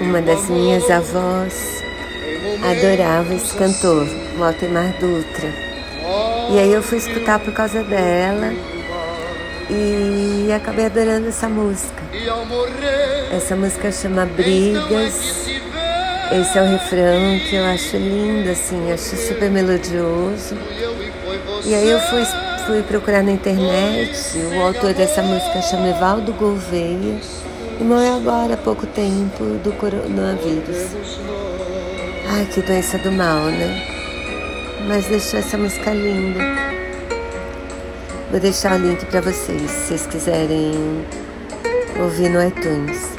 Uma 0.00 0.20
das 0.20 0.48
minhas 0.50 0.90
avós 0.90 1.82
adorava 2.62 3.34
esse 3.34 3.56
cantor, 3.56 4.06
Walter 4.38 4.68
Dutra. 5.00 5.48
E 6.50 6.58
aí 6.58 6.72
eu 6.72 6.82
fui 6.82 6.98
escutar 6.98 7.38
por 7.38 7.52
causa 7.52 7.82
dela 7.82 8.52
e 9.70 10.52
acabei 10.52 10.86
adorando 10.86 11.28
essa 11.28 11.48
música. 11.48 12.02
Essa 13.32 13.56
música 13.56 13.90
chama 13.90 14.26
Brigas. 14.26 15.46
Esse 16.30 16.58
é 16.58 16.62
o 16.62 16.66
refrão 16.66 17.38
que 17.48 17.56
eu 17.56 17.64
acho 17.64 17.96
lindo, 17.96 18.50
assim, 18.50 18.92
acho 18.92 19.16
super 19.16 19.50
melodioso. 19.50 20.56
E 21.64 21.74
aí 21.74 21.88
eu 21.88 22.00
fui, 22.00 22.24
fui 22.66 22.82
procurar 22.82 23.22
na 23.22 23.32
internet, 23.32 24.36
o 24.56 24.62
autor 24.62 24.92
dessa 24.92 25.22
música 25.22 25.62
chama 25.62 25.88
Evaldo 25.88 26.32
Gouveia 26.32 27.18
e 27.80 27.84
morreu 27.84 28.16
agora 28.16 28.54
há 28.54 28.56
pouco 28.56 28.86
tempo 28.86 29.44
do 29.62 29.72
coronavírus. 29.72 30.94
Ai, 32.28 32.46
que 32.46 32.62
doença 32.62 32.98
do 32.98 33.12
mal, 33.12 33.44
né? 33.44 33.82
Mas 34.86 35.06
deixou 35.06 35.38
essa 35.40 35.56
música 35.56 35.92
linda. 35.92 36.40
Vou 38.30 38.40
deixar 38.40 38.78
o 38.78 38.82
link 38.82 39.04
para 39.06 39.20
vocês, 39.20 39.70
se 39.70 39.86
vocês 39.86 40.06
quiserem 40.06 40.72
ouvir 41.98 42.28
no 42.30 42.42
iTunes. 42.46 43.15